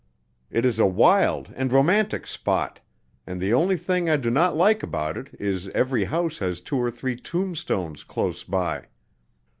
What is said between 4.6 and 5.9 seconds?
about it is